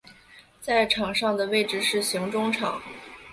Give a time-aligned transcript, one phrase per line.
[0.59, 2.81] 在场上的位置是型中场。